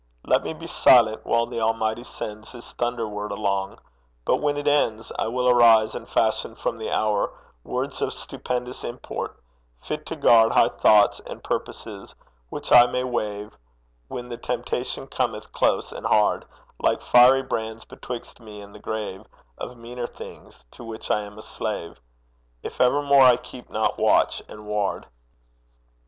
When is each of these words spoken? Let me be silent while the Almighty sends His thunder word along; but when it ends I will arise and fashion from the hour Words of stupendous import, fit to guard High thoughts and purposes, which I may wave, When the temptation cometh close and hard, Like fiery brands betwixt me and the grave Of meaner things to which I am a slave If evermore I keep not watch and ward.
Let 0.25 0.41
me 0.41 0.55
be 0.55 0.65
silent 0.65 1.23
while 1.27 1.45
the 1.45 1.61
Almighty 1.61 2.03
sends 2.03 2.53
His 2.53 2.73
thunder 2.73 3.07
word 3.07 3.31
along; 3.31 3.77
but 4.25 4.37
when 4.37 4.57
it 4.57 4.67
ends 4.67 5.11
I 5.19 5.27
will 5.27 5.47
arise 5.47 5.93
and 5.93 6.09
fashion 6.09 6.55
from 6.55 6.79
the 6.79 6.89
hour 6.89 7.31
Words 7.63 8.01
of 8.01 8.11
stupendous 8.11 8.83
import, 8.83 9.39
fit 9.79 10.07
to 10.07 10.15
guard 10.15 10.53
High 10.53 10.69
thoughts 10.69 11.19
and 11.27 11.43
purposes, 11.43 12.15
which 12.49 12.71
I 12.71 12.87
may 12.87 13.03
wave, 13.03 13.55
When 14.07 14.27
the 14.29 14.37
temptation 14.37 15.05
cometh 15.05 15.51
close 15.53 15.91
and 15.91 16.07
hard, 16.07 16.45
Like 16.79 17.03
fiery 17.03 17.43
brands 17.43 17.85
betwixt 17.85 18.39
me 18.39 18.59
and 18.59 18.73
the 18.73 18.79
grave 18.79 19.25
Of 19.59 19.77
meaner 19.77 20.07
things 20.07 20.65
to 20.71 20.83
which 20.83 21.11
I 21.11 21.21
am 21.21 21.37
a 21.37 21.43
slave 21.43 21.99
If 22.63 22.81
evermore 22.81 23.21
I 23.25 23.37
keep 23.37 23.69
not 23.69 23.99
watch 23.99 24.41
and 24.49 24.65
ward. 24.65 25.05